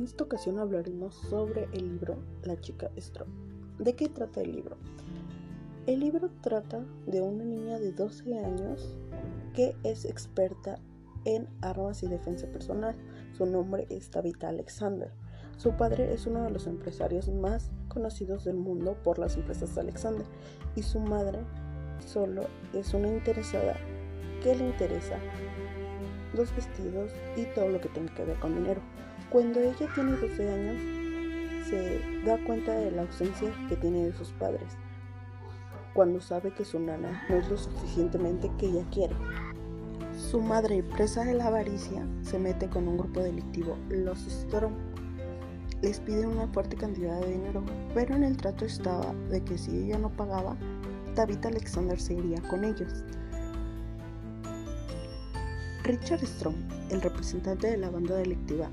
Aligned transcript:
En 0.00 0.06
esta 0.06 0.24
ocasión 0.24 0.58
hablaremos 0.58 1.14
sobre 1.14 1.64
el 1.74 1.90
libro 1.90 2.16
La 2.44 2.58
chica 2.58 2.90
Strom. 2.96 3.28
¿De 3.78 3.94
qué 3.96 4.08
trata 4.08 4.40
el 4.40 4.52
libro? 4.52 4.78
El 5.86 6.00
libro 6.00 6.30
trata 6.40 6.82
de 7.06 7.20
una 7.20 7.44
niña 7.44 7.78
de 7.78 7.92
12 7.92 8.38
años 8.42 8.96
que 9.52 9.76
es 9.84 10.06
experta 10.06 10.78
en 11.26 11.50
armas 11.60 12.02
y 12.02 12.06
defensa 12.06 12.46
personal. 12.46 12.96
Su 13.36 13.44
nombre 13.44 13.86
es 13.90 14.08
Tabitha 14.08 14.48
Alexander. 14.48 15.12
Su 15.58 15.72
padre 15.72 16.14
es 16.14 16.26
uno 16.26 16.44
de 16.44 16.50
los 16.50 16.66
empresarios 16.66 17.28
más 17.28 17.70
conocidos 17.88 18.46
del 18.46 18.56
mundo 18.56 18.96
por 19.04 19.18
las 19.18 19.36
empresas 19.36 19.76
Alexander 19.76 20.24
y 20.76 20.82
su 20.82 20.98
madre 20.98 21.40
solo 22.06 22.46
es 22.72 22.94
una 22.94 23.08
interesada 23.08 23.76
que 24.42 24.56
le 24.56 24.66
interesa 24.66 25.18
los 26.32 26.56
vestidos 26.56 27.12
y 27.36 27.44
todo 27.54 27.68
lo 27.68 27.82
que 27.82 27.90
tenga 27.90 28.14
que 28.14 28.24
ver 28.24 28.40
con 28.40 28.54
dinero. 28.54 28.80
Cuando 29.30 29.60
ella 29.60 29.86
tiene 29.94 30.16
12 30.16 30.50
años, 30.50 30.76
se 31.68 32.00
da 32.26 32.36
cuenta 32.44 32.74
de 32.74 32.90
la 32.90 33.02
ausencia 33.02 33.52
que 33.68 33.76
tiene 33.76 34.06
de 34.06 34.12
sus 34.12 34.32
padres, 34.32 34.76
cuando 35.94 36.20
sabe 36.20 36.52
que 36.52 36.64
su 36.64 36.80
nana 36.80 37.24
no 37.28 37.36
es 37.36 37.48
lo 37.48 37.56
suficientemente 37.56 38.50
que 38.58 38.66
ella 38.66 38.84
quiere. 38.90 39.14
Su 40.18 40.40
madre, 40.40 40.82
presa 40.82 41.24
de 41.24 41.34
la 41.34 41.46
avaricia, 41.46 42.04
se 42.22 42.40
mete 42.40 42.68
con 42.68 42.88
un 42.88 42.98
grupo 42.98 43.20
delictivo, 43.20 43.78
los 43.88 44.26
Storm. 44.26 44.74
Les 45.80 46.00
pide 46.00 46.26
una 46.26 46.48
fuerte 46.48 46.74
cantidad 46.74 47.20
de 47.20 47.32
dinero, 47.32 47.62
pero 47.94 48.16
en 48.16 48.24
el 48.24 48.36
trato 48.36 48.64
estaba 48.64 49.14
de 49.30 49.44
que 49.44 49.56
si 49.56 49.84
ella 49.84 49.98
no 49.98 50.10
pagaba, 50.10 50.56
David 51.14 51.46
Alexander 51.46 52.00
se 52.00 52.14
iría 52.14 52.42
con 52.50 52.64
ellos. 52.64 53.04
Richard 55.84 56.26
Strong, 56.26 56.56
el 56.90 57.00
representante 57.00 57.68
de 57.68 57.76
la 57.76 57.90
banda 57.90 58.16
delictiva, 58.16 58.68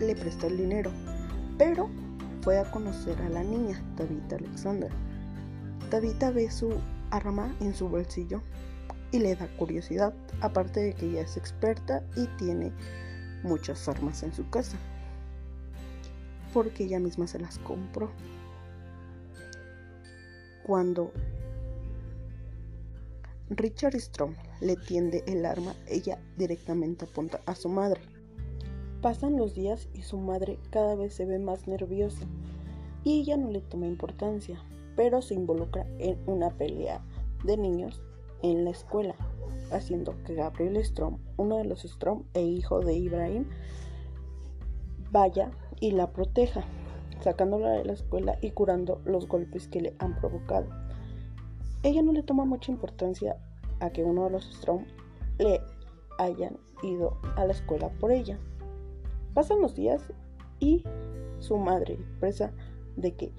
le 0.00 0.14
prestó 0.14 0.46
el 0.46 0.56
dinero, 0.56 0.90
pero 1.58 1.88
fue 2.42 2.58
a 2.58 2.70
conocer 2.70 3.20
a 3.22 3.28
la 3.28 3.42
niña, 3.42 3.82
Tabitha 3.96 4.36
Alexander. 4.36 4.90
Tabitha 5.90 6.30
ve 6.30 6.50
su 6.50 6.70
arma 7.10 7.54
en 7.60 7.74
su 7.74 7.88
bolsillo 7.88 8.42
y 9.12 9.18
le 9.20 9.36
da 9.36 9.46
curiosidad, 9.56 10.12
aparte 10.40 10.80
de 10.80 10.92
que 10.94 11.06
ella 11.06 11.22
es 11.22 11.36
experta 11.36 12.02
y 12.16 12.26
tiene 12.36 12.72
muchas 13.42 13.88
armas 13.88 14.22
en 14.22 14.32
su 14.32 14.48
casa, 14.50 14.76
porque 16.52 16.84
ella 16.84 16.98
misma 16.98 17.26
se 17.26 17.38
las 17.38 17.58
compró. 17.58 18.10
Cuando 20.64 21.12
Richard 23.50 24.00
Strong 24.00 24.34
le 24.60 24.76
tiende 24.76 25.22
el 25.26 25.44
arma, 25.44 25.74
ella 25.86 26.18
directamente 26.36 27.04
apunta 27.04 27.40
a 27.46 27.54
su 27.54 27.68
madre. 27.68 28.00
Pasan 29.04 29.36
los 29.36 29.54
días 29.54 29.90
y 29.92 30.00
su 30.00 30.16
madre 30.16 30.58
cada 30.70 30.94
vez 30.94 31.12
se 31.12 31.26
ve 31.26 31.38
más 31.38 31.68
nerviosa 31.68 32.24
y 33.02 33.20
ella 33.20 33.36
no 33.36 33.50
le 33.50 33.60
toma 33.60 33.86
importancia, 33.86 34.64
pero 34.96 35.20
se 35.20 35.34
involucra 35.34 35.86
en 35.98 36.18
una 36.24 36.48
pelea 36.48 37.04
de 37.44 37.58
niños 37.58 38.00
en 38.40 38.64
la 38.64 38.70
escuela, 38.70 39.14
haciendo 39.70 40.14
que 40.24 40.32
Gabriel 40.32 40.82
Strom, 40.82 41.18
uno 41.36 41.58
de 41.58 41.66
los 41.66 41.82
Strom 41.82 42.22
e 42.32 42.44
hijo 42.44 42.80
de 42.80 42.94
Ibrahim, 42.94 43.44
vaya 45.10 45.50
y 45.80 45.90
la 45.90 46.10
proteja, 46.10 46.64
sacándola 47.20 47.72
de 47.72 47.84
la 47.84 47.92
escuela 47.92 48.38
y 48.40 48.52
curando 48.52 49.02
los 49.04 49.28
golpes 49.28 49.68
que 49.68 49.82
le 49.82 49.94
han 49.98 50.18
provocado. 50.18 50.68
Ella 51.82 52.00
no 52.00 52.14
le 52.14 52.22
toma 52.22 52.46
mucha 52.46 52.72
importancia 52.72 53.36
a 53.80 53.90
que 53.90 54.02
uno 54.02 54.24
de 54.24 54.30
los 54.30 54.50
Strom 54.50 54.86
le 55.36 55.60
hayan 56.18 56.56
ido 56.82 57.18
a 57.36 57.44
la 57.44 57.52
escuela 57.52 57.90
por 58.00 58.10
ella. 58.10 58.38
Pasan 59.34 59.60
los 59.60 59.74
días 59.74 60.02
y 60.60 60.84
su 61.40 61.58
madre, 61.58 61.98
presa 62.20 62.52
de 62.96 63.14
que 63.14 63.32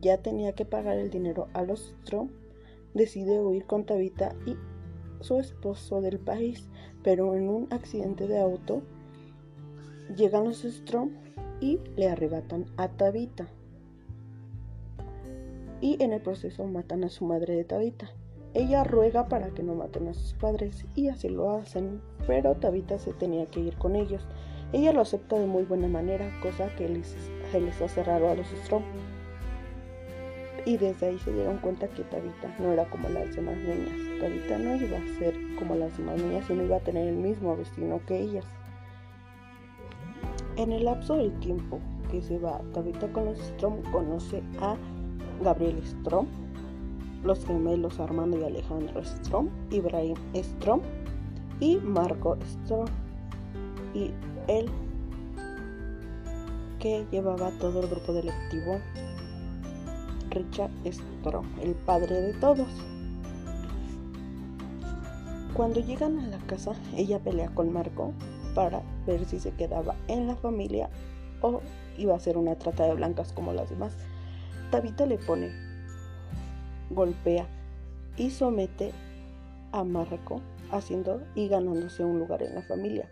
ya 0.00 0.18
tenía 0.18 0.54
que 0.54 0.64
pagar 0.64 0.96
el 0.96 1.10
dinero 1.10 1.48
a 1.52 1.62
los 1.62 1.94
Strom, 2.02 2.30
decide 2.94 3.40
huir 3.40 3.66
con 3.66 3.84
Tabitha 3.84 4.34
y 4.46 4.56
su 5.20 5.38
esposo 5.38 6.00
del 6.00 6.18
país, 6.18 6.68
pero 7.02 7.34
en 7.34 7.48
un 7.48 7.66
accidente 7.70 8.28
de 8.28 8.40
auto 8.40 8.82
llegan 10.16 10.44
los 10.44 10.62
Strom 10.62 11.10
y 11.60 11.80
le 11.96 12.08
arrebatan 12.08 12.66
a 12.76 12.88
Tabitha 12.88 13.48
y 15.82 16.00
en 16.00 16.12
el 16.12 16.22
proceso 16.22 16.64
matan 16.64 17.04
a 17.04 17.10
su 17.10 17.26
madre 17.26 17.56
de 17.56 17.64
Tabita. 17.64 18.10
Ella 18.54 18.84
ruega 18.84 19.28
para 19.28 19.50
que 19.50 19.62
no 19.62 19.74
maten 19.74 20.08
a 20.08 20.14
sus 20.14 20.32
padres 20.34 20.86
y 20.94 21.08
así 21.08 21.28
lo 21.28 21.50
hacen, 21.50 22.00
pero 22.26 22.54
Tabita 22.54 22.98
se 22.98 23.12
tenía 23.12 23.46
que 23.46 23.60
ir 23.60 23.76
con 23.76 23.96
ellos. 23.96 24.26
Ella 24.72 24.92
lo 24.92 25.02
acepta 25.02 25.38
de 25.38 25.46
muy 25.46 25.64
buena 25.64 25.86
manera, 25.86 26.30
cosa 26.40 26.68
que 26.76 26.88
les, 26.88 27.14
les 27.52 27.82
hace 27.82 28.02
raro 28.02 28.30
a 28.30 28.34
los 28.34 28.46
Strom. 28.64 28.82
Y 30.64 30.76
desde 30.76 31.08
ahí 31.08 31.18
se 31.18 31.32
dieron 31.32 31.58
cuenta 31.58 31.88
que 31.88 32.04
Tabita 32.04 32.54
no 32.58 32.72
era 32.72 32.84
como 32.88 33.08
las 33.08 33.34
demás 33.34 33.56
niñas. 33.56 34.20
Tabita 34.20 34.58
no 34.58 34.76
iba 34.76 34.98
a 34.98 35.18
ser 35.18 35.34
como 35.58 35.74
las 35.74 35.96
demás 35.98 36.22
niñas 36.22 36.48
y 36.48 36.54
no 36.54 36.62
iba 36.62 36.76
a 36.76 36.80
tener 36.80 37.08
el 37.08 37.16
mismo 37.16 37.56
destino 37.56 38.00
que 38.06 38.20
ellas. 38.20 38.46
En 40.56 40.72
el 40.72 40.84
lapso 40.84 41.16
del 41.16 41.32
tiempo 41.40 41.80
que 42.10 42.22
se 42.22 42.38
va 42.38 42.60
Tabita 42.72 43.08
con 43.12 43.24
los 43.26 43.38
Strom 43.38 43.82
conoce 43.90 44.42
a 44.60 44.76
Gabriel 45.42 45.82
Strom, 45.84 46.26
los 47.24 47.44
gemelos 47.44 47.98
Armando 48.00 48.38
y 48.38 48.44
Alejandro 48.44 49.02
Strom, 49.04 49.48
Ibrahim 49.70 50.16
Strom 50.34 50.80
y 51.60 51.76
Marco 51.78 52.36
Strom 52.44 52.86
y 53.94 54.10
él 54.48 54.70
que 56.78 57.06
llevaba 57.10 57.50
todo 57.60 57.80
el 57.80 57.88
grupo 57.88 58.12
delictivo 58.12 58.80
Richard 60.30 60.70
Strom, 60.86 61.46
el 61.60 61.74
padre 61.74 62.20
de 62.20 62.32
todos. 62.34 62.68
Cuando 65.54 65.80
llegan 65.80 66.18
a 66.18 66.26
la 66.26 66.38
casa, 66.46 66.72
ella 66.96 67.18
pelea 67.18 67.50
con 67.54 67.72
Marco 67.72 68.12
para 68.54 68.82
ver 69.06 69.24
si 69.26 69.38
se 69.38 69.52
quedaba 69.52 69.94
en 70.08 70.26
la 70.26 70.36
familia 70.36 70.88
o 71.42 71.60
iba 71.98 72.16
a 72.16 72.20
ser 72.20 72.38
una 72.38 72.56
trata 72.56 72.84
de 72.84 72.94
blancas 72.94 73.32
como 73.32 73.52
las 73.52 73.68
demás. 73.68 73.94
Tabita 74.70 75.04
le 75.04 75.18
pone, 75.18 75.52
golpea 76.90 77.46
y 78.16 78.30
somete 78.30 78.92
a 79.72 79.84
Marco, 79.84 80.40
haciendo 80.70 81.22
y 81.34 81.48
ganándose 81.48 82.04
un 82.04 82.18
lugar 82.18 82.42
en 82.42 82.54
la 82.54 82.62
familia. 82.62 83.08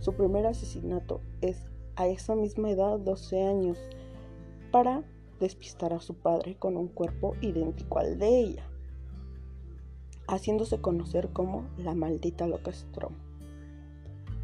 Su 0.00 0.14
primer 0.14 0.46
asesinato 0.46 1.20
es 1.40 1.66
a 1.96 2.06
esa 2.06 2.34
misma 2.34 2.70
edad, 2.70 2.98
12 2.98 3.42
años, 3.42 3.78
para 4.70 5.04
despistar 5.40 5.92
a 5.92 6.00
su 6.00 6.14
padre 6.14 6.56
con 6.56 6.76
un 6.76 6.88
cuerpo 6.88 7.34
idéntico 7.40 7.98
al 7.98 8.18
de 8.18 8.40
ella, 8.40 8.70
haciéndose 10.28 10.80
conocer 10.80 11.30
como 11.32 11.66
la 11.76 11.94
maldita 11.94 12.46
loca 12.46 12.72
Strom. 12.72 13.14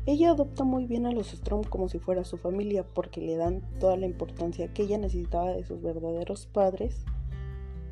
Ella 0.06 0.30
adopta 0.30 0.64
muy 0.64 0.86
bien 0.86 1.06
a 1.06 1.12
los 1.12 1.28
Strom 1.28 1.64
como 1.64 1.88
si 1.88 1.98
fuera 1.98 2.24
su 2.24 2.38
familia 2.38 2.82
porque 2.94 3.20
le 3.20 3.36
dan 3.36 3.62
toda 3.78 3.96
la 3.96 4.06
importancia 4.06 4.72
que 4.72 4.82
ella 4.84 4.98
necesitaba 4.98 5.52
de 5.52 5.64
sus 5.64 5.82
verdaderos 5.82 6.46
padres 6.46 7.04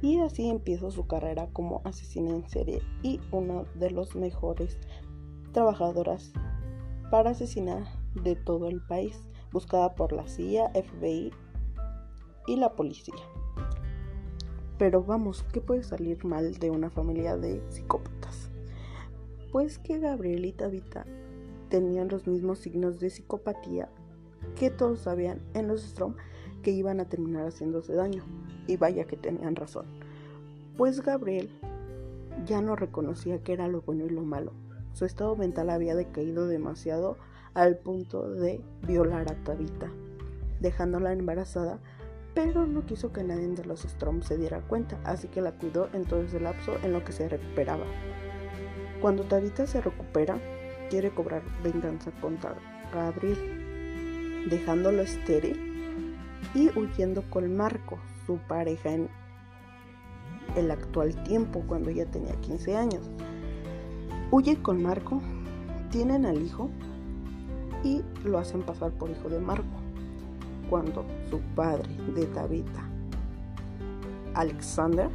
y 0.02 0.18
así 0.20 0.48
empieza 0.48 0.90
su 0.90 1.06
carrera 1.06 1.48
como 1.52 1.82
asesina 1.84 2.30
en 2.30 2.48
serie 2.48 2.80
y 3.02 3.20
una 3.32 3.64
de 3.74 3.90
las 3.90 4.14
mejores 4.14 4.78
trabajadoras 5.52 6.32
para 7.10 7.30
asesinar 7.30 7.84
de 8.14 8.36
todo 8.36 8.68
el 8.68 8.80
país, 8.80 9.18
buscada 9.52 9.94
por 9.94 10.12
la 10.12 10.26
CIA, 10.26 10.70
FBI 10.70 11.32
y 12.46 12.56
la 12.56 12.74
policía. 12.74 13.14
Pero 14.78 15.02
vamos, 15.02 15.44
¿qué 15.52 15.60
puede 15.60 15.82
salir 15.82 16.24
mal 16.24 16.54
de 16.54 16.70
una 16.70 16.90
familia 16.90 17.36
de 17.36 17.62
psicópatas? 17.70 18.50
Pues 19.52 19.78
que 19.78 19.98
Gabriel 19.98 20.44
y 20.44 20.52
Tabitha 20.52 21.06
tenían 21.70 22.08
los 22.08 22.26
mismos 22.26 22.58
signos 22.58 23.00
de 23.00 23.10
psicopatía 23.10 23.88
que 24.54 24.70
todos 24.70 25.00
sabían 25.00 25.40
en 25.54 25.68
los 25.68 25.82
Strom 25.82 26.14
que 26.62 26.70
iban 26.70 27.00
a 27.00 27.08
terminar 27.08 27.46
haciéndose 27.46 27.94
daño. 27.94 28.24
Y 28.66 28.76
vaya 28.76 29.06
que 29.06 29.16
tenían 29.16 29.56
razón. 29.56 29.86
Pues 30.76 31.00
Gabriel 31.00 31.48
ya 32.44 32.60
no 32.60 32.76
reconocía 32.76 33.42
que 33.42 33.52
era 33.52 33.68
lo 33.68 33.82
bueno 33.82 34.04
y 34.04 34.10
lo 34.10 34.22
malo. 34.22 34.52
Su 34.96 35.04
estado 35.04 35.36
mental 35.36 35.68
había 35.68 35.94
decaído 35.94 36.46
demasiado 36.46 37.18
al 37.52 37.76
punto 37.76 38.30
de 38.30 38.62
violar 38.86 39.30
a 39.30 39.34
Tabitha, 39.44 39.90
dejándola 40.60 41.12
embarazada, 41.12 41.80
pero 42.32 42.66
no 42.66 42.86
quiso 42.86 43.12
que 43.12 43.22
nadie 43.22 43.46
de 43.48 43.66
los 43.66 43.82
Strom 43.82 44.22
se 44.22 44.38
diera 44.38 44.62
cuenta, 44.62 44.98
así 45.04 45.28
que 45.28 45.42
la 45.42 45.52
cuidó 45.52 45.90
en 45.92 46.06
todo 46.06 46.22
ese 46.22 46.40
lapso 46.40 46.78
en 46.82 46.94
lo 46.94 47.04
que 47.04 47.12
se 47.12 47.28
recuperaba. 47.28 47.84
Cuando 49.02 49.24
Tabitha 49.24 49.66
se 49.66 49.82
recupera, 49.82 50.40
quiere 50.88 51.10
cobrar 51.10 51.42
venganza 51.62 52.10
contra 52.22 52.54
Gabriel, 52.90 54.46
dejándolo 54.48 55.02
estéril 55.02 56.16
y 56.54 56.70
huyendo 56.70 57.22
con 57.28 57.54
Marco, 57.54 57.98
su 58.26 58.38
pareja 58.38 58.92
en 58.92 59.10
el 60.56 60.70
actual 60.70 61.22
tiempo, 61.24 61.62
cuando 61.68 61.90
ella 61.90 62.06
tenía 62.06 62.34
15 62.40 62.76
años. 62.78 63.10
Huye 64.30 64.60
con 64.60 64.82
Marco, 64.82 65.20
tienen 65.90 66.26
al 66.26 66.42
hijo 66.42 66.68
y 67.84 68.02
lo 68.24 68.38
hacen 68.38 68.62
pasar 68.62 68.90
por 68.92 69.10
hijo 69.10 69.28
de 69.28 69.38
Marco. 69.38 69.64
cuando 70.68 71.04
su 71.30 71.38
padre 71.54 71.88
de 72.12 72.26
Tabitha, 72.26 72.82
Alexander, 74.34 75.08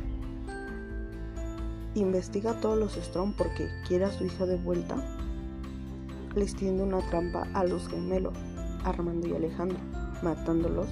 investiga 1.93 2.51
a 2.51 2.59
todos 2.61 2.79
los 2.79 2.93
Strong 2.93 3.33
porque 3.37 3.67
quiere 3.85 4.05
a 4.05 4.11
su 4.11 4.23
hija 4.23 4.45
de 4.45 4.55
vuelta, 4.55 4.95
les 6.35 6.55
tiende 6.55 6.83
una 6.83 6.99
trampa 7.09 7.47
a 7.53 7.65
los 7.65 7.89
gemelos, 7.89 8.33
Armando 8.85 9.27
y 9.27 9.35
Alejandro, 9.35 9.77
matándolos, 10.23 10.87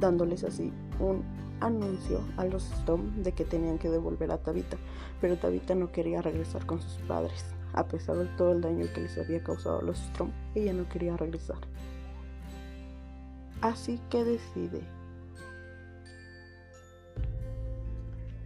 dándoles 0.00 0.42
así 0.42 0.72
un 0.98 1.22
anuncio 1.64 2.20
a 2.36 2.44
los 2.44 2.70
Storm 2.80 3.22
de 3.22 3.32
que 3.32 3.44
tenían 3.44 3.78
que 3.78 3.88
devolver 3.88 4.30
a 4.30 4.38
Tabitha, 4.38 4.76
pero 5.20 5.36
Tabitha 5.36 5.74
no 5.74 5.92
quería 5.92 6.22
regresar 6.22 6.66
con 6.66 6.80
sus 6.80 6.94
padres. 7.06 7.44
A 7.72 7.86
pesar 7.86 8.16
de 8.16 8.26
todo 8.36 8.52
el 8.52 8.60
daño 8.60 8.86
que 8.94 9.00
les 9.00 9.16
había 9.16 9.42
causado 9.42 9.78
a 9.78 9.82
los 9.82 9.98
Storm, 10.08 10.32
ella 10.54 10.72
no 10.72 10.88
quería 10.88 11.16
regresar. 11.16 11.58
Así 13.62 14.00
que 14.10 14.24
decide 14.24 14.80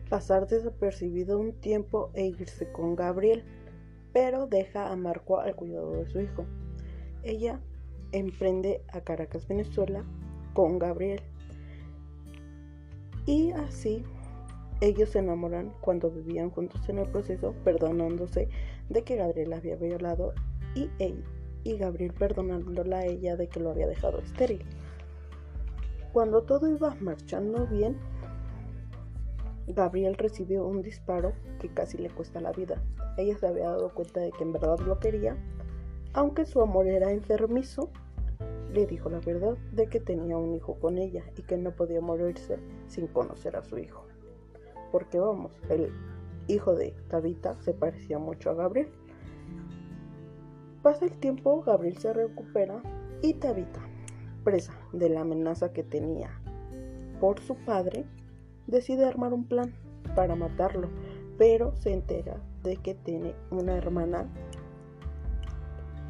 pasar 0.09 0.47
desapercibido 0.47 1.39
un 1.39 1.53
tiempo 1.55 2.11
e 2.15 2.27
irse 2.27 2.71
con 2.71 2.95
Gabriel, 2.95 3.45
pero 4.13 4.47
deja 4.47 4.93
a 4.93 4.97
Marco 4.97 5.41
al 5.41 5.57
cuidado 5.57 5.93
de 5.93 6.07
su 6.07 6.21
hijo. 6.21 6.45
Ella 7.23 7.61
emprende 8.13 8.83
a 8.93 9.01
Caracas, 9.01 9.49
Venezuela, 9.49 10.05
con 10.55 10.79
Gabriel. 10.79 11.23
Y 13.27 13.51
así 13.53 14.05
ellos 14.81 15.11
se 15.11 15.19
enamoran 15.19 15.73
cuando 15.81 16.11
vivían 16.11 16.51
juntos 16.51 16.89
en 16.89 16.99
el 16.99 17.09
proceso, 17.09 17.55
perdonándose 17.65 18.49
de 18.89 19.03
que 19.03 19.17
Gabriel 19.17 19.51
la 19.51 19.57
había 19.57 19.77
violado 19.77 20.33
y, 20.75 20.91
y 21.65 21.77
Gabriel 21.79 22.13
perdonándola 22.13 22.99
a 22.99 23.07
ella 23.07 23.37
de 23.37 23.49
que 23.49 23.61
lo 23.61 23.71
había 23.71 23.87
dejado 23.87 24.19
estéril. 24.19 24.65
Cuando 26.13 26.43
todo 26.43 26.69
iba 26.69 26.95
marchando 27.01 27.67
bien, 27.67 27.97
Gabriel 29.67 30.15
recibió 30.17 30.67
un 30.67 30.83
disparo 30.83 31.33
que 31.61 31.69
casi 31.69 31.99
le 31.99 32.11
cuesta 32.11 32.41
la 32.41 32.53
vida. 32.53 32.81
Ella 33.17 33.37
se 33.39 33.49
había 33.49 33.71
dado 33.71 33.93
cuenta 33.93 34.21
de 34.21 34.31
que 34.31 34.45
en 34.45 34.53
verdad 34.53 34.79
lo 34.81 35.01
quería, 35.01 35.37
aunque 36.13 36.45
su 36.45 36.61
amor 36.61 36.87
era 36.87 37.11
enfermizo. 37.11 37.91
Le 38.77 38.85
dijo 38.85 39.09
la 39.09 39.21
verdad 39.21 39.57
de 39.73 39.87
que 39.87 40.01
tenía 40.01 40.37
un 40.37 40.55
hijo 40.55 40.75
con 40.75 40.99
ella 40.99 41.25
y 41.35 41.41
que 41.41 41.57
no 41.57 41.71
podía 41.71 42.03
morirse 42.03 42.59
sin 42.89 43.07
conocer 43.07 43.57
a 43.57 43.65
su 43.65 43.79
hijo. 43.79 44.05
Porque 44.93 45.19
vamos, 45.19 45.59
el 45.71 45.91
hijo 46.47 46.75
de 46.75 46.95
Tabitha 47.09 47.57
se 47.63 47.73
parecía 47.73 48.19
mucho 48.19 48.51
a 48.51 48.55
Gabriel. 48.55 48.91
Pasa 50.83 51.07
el 51.07 51.17
tiempo, 51.17 51.63
Gabriel 51.63 51.97
se 51.97 52.13
recupera 52.13 52.83
y 53.23 53.33
Tabitha, 53.33 53.81
presa 54.45 54.75
de 54.93 55.09
la 55.09 55.23
amenaza 55.23 55.73
que 55.73 55.83
tenía 55.83 56.39
por 57.19 57.41
su 57.41 57.55
padre, 57.55 58.05
decide 58.67 59.07
armar 59.07 59.33
un 59.33 59.49
plan 59.49 59.73
para 60.15 60.37
matarlo, 60.37 60.91
pero 61.39 61.75
se 61.77 61.95
entera 61.95 62.43
de 62.63 62.77
que 62.77 62.95
tiene 62.95 63.35
una 63.51 63.75
hermana. 63.75 64.29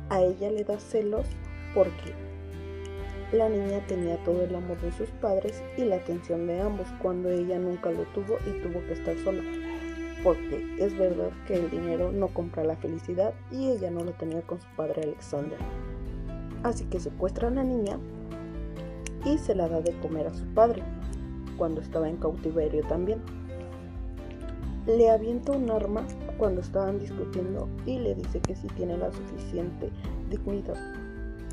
A 0.08 0.20
ella 0.20 0.50
le 0.50 0.64
da 0.64 0.80
celos 0.80 1.28
porque 1.72 2.25
la 3.32 3.48
niña 3.48 3.84
tenía 3.88 4.22
todo 4.24 4.42
el 4.42 4.54
amor 4.54 4.80
de 4.80 4.92
sus 4.92 5.08
padres 5.10 5.60
y 5.76 5.84
la 5.84 5.96
atención 5.96 6.46
de 6.46 6.60
ambos 6.60 6.86
cuando 7.02 7.28
ella 7.28 7.58
nunca 7.58 7.90
lo 7.90 8.04
tuvo 8.06 8.36
y 8.46 8.62
tuvo 8.62 8.80
que 8.86 8.92
estar 8.92 9.16
sola. 9.18 9.42
Porque 10.22 10.76
es 10.78 10.96
verdad 10.96 11.30
que 11.46 11.56
el 11.56 11.70
dinero 11.70 12.12
no 12.12 12.28
compra 12.28 12.62
la 12.64 12.76
felicidad 12.76 13.34
y 13.50 13.70
ella 13.70 13.90
no 13.90 14.04
lo 14.04 14.12
tenía 14.12 14.42
con 14.42 14.60
su 14.60 14.66
padre 14.76 15.02
Alexander. 15.02 15.58
Así 16.62 16.84
que 16.84 17.00
secuestra 17.00 17.48
a 17.48 17.50
la 17.50 17.64
niña 17.64 17.98
y 19.24 19.38
se 19.38 19.54
la 19.54 19.68
da 19.68 19.80
de 19.80 19.92
comer 19.98 20.28
a 20.28 20.34
su 20.34 20.46
padre 20.46 20.82
cuando 21.56 21.80
estaba 21.80 22.08
en 22.08 22.16
cautiverio 22.16 22.82
también. 22.86 23.20
Le 24.86 25.10
avienta 25.10 25.50
un 25.50 25.68
arma 25.68 26.06
cuando 26.38 26.60
estaban 26.60 27.00
discutiendo 27.00 27.68
y 27.86 27.98
le 27.98 28.14
dice 28.14 28.40
que 28.40 28.54
si 28.54 28.68
tiene 28.68 28.96
la 28.96 29.10
suficiente 29.12 29.90
dignidad 30.30 30.76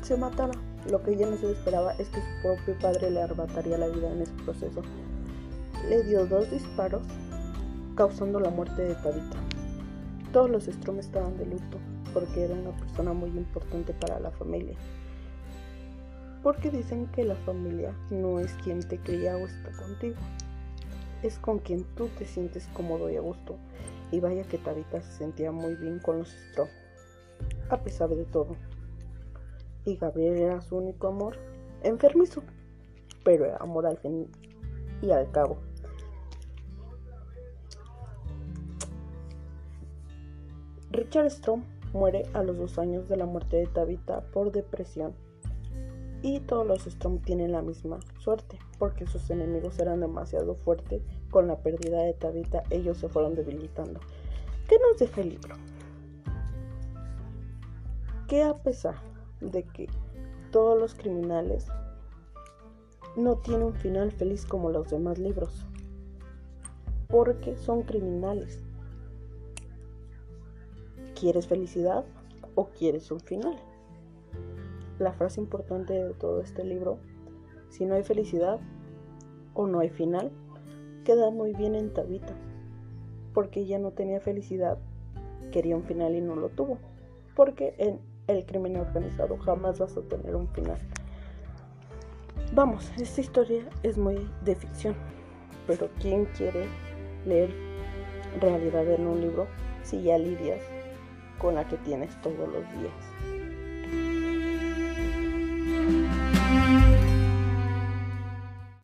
se 0.02 0.16
matará. 0.16 0.52
Lo 0.90 1.02
que 1.02 1.12
ella 1.12 1.26
no 1.28 1.36
se 1.36 1.50
esperaba 1.50 1.92
es 1.94 2.08
que 2.08 2.20
su 2.20 2.42
propio 2.42 2.78
padre 2.78 3.10
le 3.10 3.22
arrebataría 3.22 3.78
la 3.78 3.88
vida 3.88 4.10
en 4.10 4.22
ese 4.22 4.32
proceso. 4.44 4.82
Le 5.88 6.02
dio 6.04 6.26
dos 6.26 6.50
disparos, 6.50 7.02
causando 7.96 8.40
la 8.40 8.50
muerte 8.50 8.82
de 8.82 8.94
Tabitha. 8.94 9.38
Todos 10.32 10.50
los 10.50 10.64
Strom 10.64 10.98
estaban 10.98 11.36
de 11.38 11.46
luto 11.46 11.78
porque 12.12 12.44
era 12.44 12.54
una 12.54 12.76
persona 12.76 13.12
muy 13.12 13.30
importante 13.30 13.92
para 13.94 14.20
la 14.20 14.30
familia 14.30 14.76
porque 16.44 16.70
dicen 16.70 17.06
que 17.06 17.24
la 17.24 17.36
familia 17.36 17.96
no 18.10 18.38
es 18.38 18.52
quien 18.62 18.86
te 18.86 18.98
cría 18.98 19.34
o 19.38 19.46
está 19.46 19.72
contigo, 19.82 20.16
es 21.22 21.38
con 21.38 21.58
quien 21.58 21.84
tú 21.96 22.08
te 22.18 22.26
sientes 22.26 22.68
cómodo 22.74 23.08
y 23.10 23.16
a 23.16 23.22
gusto. 23.22 23.56
Y 24.12 24.20
vaya 24.20 24.44
que 24.44 24.58
Tabitha 24.58 25.00
se 25.00 25.10
sentía 25.10 25.50
muy 25.50 25.74
bien 25.74 25.98
con 25.98 26.18
los 26.18 26.28
Strong, 26.28 26.68
a 27.70 27.78
pesar 27.78 28.10
de 28.10 28.26
todo. 28.26 28.56
Y 29.84 29.96
Gabriel 29.96 30.38
era 30.38 30.60
su 30.60 30.76
único 30.76 31.08
amor, 31.08 31.36
enfermizo, 31.82 32.42
pero 33.24 33.60
amor 33.60 33.86
al 33.86 33.98
fin 33.98 34.28
y 35.02 35.10
al 35.10 35.30
cabo. 35.30 35.58
Richard 40.90 41.30
Strom 41.30 41.64
muere 41.92 42.22
a 42.34 42.42
los 42.42 42.56
dos 42.56 42.78
años 42.78 43.08
de 43.08 43.16
la 43.16 43.26
muerte 43.26 43.56
de 43.56 43.66
Tabitha 43.66 44.20
por 44.32 44.52
depresión 44.52 45.14
y 46.24 46.40
todos 46.40 46.66
los 46.66 46.86
Storm 46.86 47.18
tienen 47.18 47.52
la 47.52 47.60
misma 47.60 47.98
suerte, 48.18 48.58
porque 48.78 49.06
sus 49.06 49.28
enemigos 49.28 49.78
eran 49.78 50.00
demasiado 50.00 50.54
fuertes. 50.54 51.02
Con 51.30 51.48
la 51.48 51.58
pérdida 51.58 52.02
de 52.02 52.14
Tabitha, 52.14 52.62
ellos 52.70 52.96
se 52.96 53.10
fueron 53.10 53.34
debilitando. 53.34 54.00
¿Qué 54.66 54.78
nos 54.78 54.98
deja 54.98 55.20
el 55.20 55.28
libro? 55.28 55.54
Que 58.26 58.42
a 58.42 58.54
pesar 58.54 58.94
de 59.50 59.64
que 59.64 59.88
todos 60.50 60.78
los 60.78 60.94
criminales 60.94 61.68
no 63.16 63.36
tienen 63.36 63.66
un 63.66 63.74
final 63.74 64.12
feliz 64.12 64.46
como 64.46 64.70
los 64.70 64.90
demás 64.90 65.18
libros, 65.18 65.66
porque 67.08 67.56
son 67.56 67.82
criminales. 67.82 68.60
¿Quieres 71.18 71.46
felicidad 71.46 72.04
o 72.54 72.68
quieres 72.68 73.10
un 73.10 73.20
final? 73.20 73.56
la 74.98 75.12
frase 75.12 75.40
importante 75.40 75.92
de 75.92 76.14
todo 76.14 76.40
este 76.40 76.64
libro, 76.64 76.98
si 77.68 77.84
no 77.84 77.94
hay 77.94 78.02
felicidad 78.02 78.60
o 79.54 79.66
no 79.66 79.80
hay 79.80 79.90
final, 79.90 80.30
queda 81.04 81.30
muy 81.30 81.52
bien 81.52 81.74
en 81.74 81.92
Tabita, 81.92 82.34
porque 83.32 83.60
ella 83.60 83.78
no 83.78 83.90
tenía 83.90 84.20
felicidad, 84.20 84.78
quería 85.50 85.76
un 85.76 85.84
final 85.84 86.14
y 86.14 86.20
no 86.20 86.36
lo 86.36 86.48
tuvo, 86.48 86.78
porque 87.34 87.74
en 87.78 87.98
el 88.26 88.44
crimen 88.44 88.76
organizado. 88.76 89.36
Jamás 89.38 89.78
vas 89.78 89.96
a 89.96 90.02
tener 90.02 90.34
un 90.34 90.48
final. 90.48 90.78
Vamos, 92.52 92.90
esta 92.98 93.20
historia 93.20 93.64
es 93.82 93.98
muy 93.98 94.30
de 94.44 94.54
ficción, 94.54 94.94
pero 95.66 95.88
¿quién 96.00 96.26
quiere 96.36 96.68
leer 97.26 97.50
realidad 98.40 98.88
en 98.90 99.06
un 99.06 99.20
libro 99.20 99.46
si 99.82 100.02
ya 100.02 100.18
lidias 100.18 100.60
con 101.38 101.56
la 101.56 101.66
que 101.66 101.76
tienes 101.78 102.20
todos 102.22 102.48
los 102.48 102.62
días? 102.80 102.94